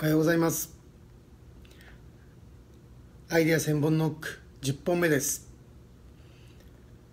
[0.00, 0.78] おはようございます。
[3.28, 5.50] アイデア千本ノック10本目です。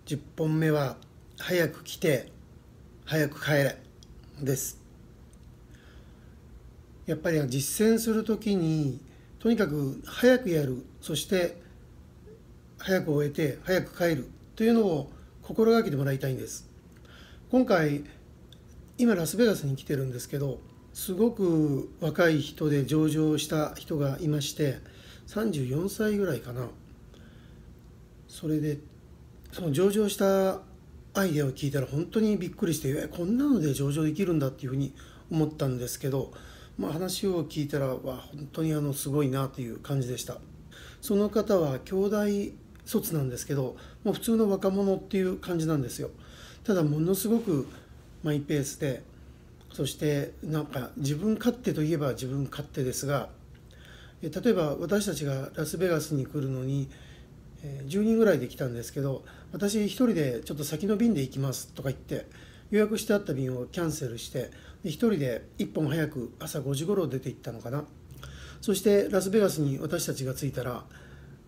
[0.06, 0.96] 10本目は
[1.36, 2.30] 早く来て
[3.04, 3.76] 早く帰れ
[4.40, 4.80] です。
[7.06, 9.00] やっぱり実践するときに
[9.40, 10.86] とにかく早くやる。
[11.00, 11.60] そして
[12.78, 14.28] 早く終えて早く帰る。
[14.54, 15.10] というのを
[15.42, 16.70] 心がけてもらいたいんです。
[17.50, 18.04] 今回
[18.96, 20.60] 今ラスベガスに来てるんですけど
[20.96, 24.78] すごく若い人で上場した人がいまして
[25.26, 26.68] 34歳ぐらいかな。
[28.26, 28.78] それで
[29.52, 30.62] その上場した
[31.12, 34.94] アイデアを聞いたら本当にびっくりしてえこんなので上場できるんだっていうふうに
[35.30, 36.32] 思ったんですけど、
[36.78, 37.96] まあ、話を聞いたらわ
[38.32, 40.38] 本当にあのすごいなという感じでした。
[41.02, 42.16] その方は兄弟
[42.86, 46.08] 卒なんですけどもう普通の若者っていう感じなんですよ。
[46.64, 47.68] ただものすごく
[48.22, 49.02] マイペースで
[49.76, 53.28] そしてなんか自分勝手といえば自分勝手ですが
[54.22, 56.88] 例えば私たちがラスベガスに来るのに
[57.86, 62.24] 10人ぐらいで来たんですけど私1人でちょっと先の便で行きますとか言って
[62.70, 64.50] 予約してあった便をキャンセルして
[64.86, 67.84] 1人で1本早く朝5時頃出て行ったのかな。
[68.62, 70.84] そしてラスベガスに私たちが着いたら、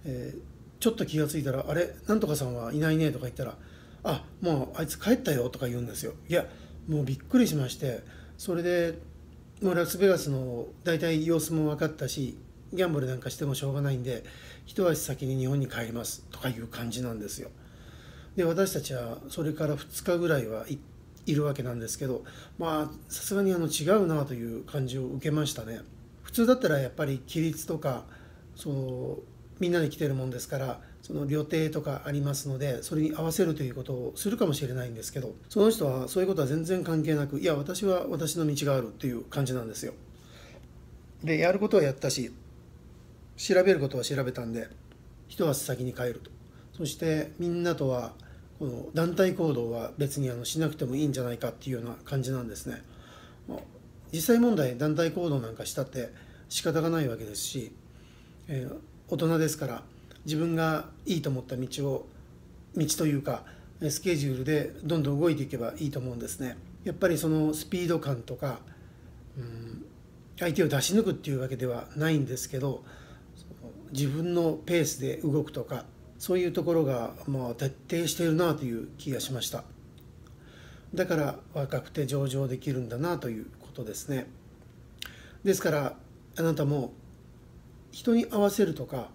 [0.04, 0.40] えー、
[0.80, 1.94] ちょっと気が付いたら「あれ？
[2.06, 3.56] なんとかさんはいないね」とか言ったら
[4.04, 6.12] 「あもうあいつ帰ったよ」とか言うんですよ。
[6.28, 6.46] いや
[6.88, 8.02] もうびっくりしまして
[8.36, 8.98] それで
[9.62, 12.38] もうラスベガスの大体様子も分かったし
[12.72, 14.24] ギャンブルなんかしてもしょうがないんで
[14.66, 17.50] 一足先に日本に帰りますとかいう感じなんですよ。
[18.36, 20.66] で私たちはそれから2日ぐらいは
[21.26, 22.24] いるわけなんですけど
[22.58, 25.80] まあさすがにあの違うなという感じを受けましたね。
[26.22, 28.04] 普通だったらやっぱり規律とか
[28.54, 29.22] そう
[29.60, 39.94] みんなで来てるもんですからその旅程とかありますのでそれに合わせるということをするかもしれないんですけどその人はそういうことは全然関係なくいや私は私の道があるっていう感じなんですよ。
[41.24, 42.30] でやることはやったし
[43.38, 44.68] 調べることは調べたんで
[45.28, 46.30] 一足先に帰ると。
[46.76, 48.12] そしてみんなとは
[48.58, 52.82] この団体行動は別にあのしなくてもいいんじゃないかっていうような感じなんですね。
[54.12, 56.10] 実際問題団体行動なんかしたって
[56.50, 57.72] 仕方がないわけですし、
[58.46, 58.76] えー、
[59.08, 59.82] 大人ですから
[60.28, 62.06] 自分がいいと思った道を
[62.76, 63.44] 道というか
[63.88, 66.58] スケジュールでどんどん動いていけばいいと思うんですね。
[66.84, 68.58] やっぱりそのスピード感とか、
[69.38, 69.86] うん、
[70.38, 72.84] 相手を出し抜くっていうわけではないんですけど
[73.90, 75.86] 自分のペースで動くとか
[76.18, 79.64] そういうところがまあ徹底しているなという気がしました
[80.94, 84.26] だから若くて上場できるんだなということですね
[85.42, 85.96] ですから
[86.36, 86.92] あなたも
[87.92, 89.08] 人に合わせるとか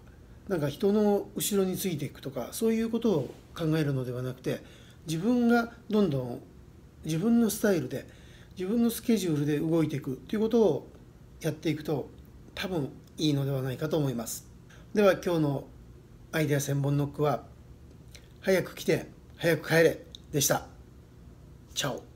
[0.48, 4.60] なんか人の後ろについていくとかそういうことを考えるのではなくて
[5.06, 6.40] 自分がどんどん
[7.04, 8.06] 自分のスタイルで
[8.56, 10.88] 自分のスケジュールで動いていくということを
[11.40, 12.08] やっていくと
[12.54, 14.46] 多分いいのではないかと思います。
[14.94, 15.64] では今日の
[16.32, 17.44] アイデア千本ノックは
[18.40, 19.06] 早く来て
[19.36, 20.00] 早く帰れ
[20.32, 20.66] でした。
[21.74, 22.13] チャオ。